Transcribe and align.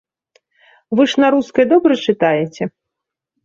Вы 0.99 1.03
ж 1.11 1.21
на 1.25 1.31
рускай 1.37 1.65
добра 1.77 2.01
чытаеце? 2.09 2.63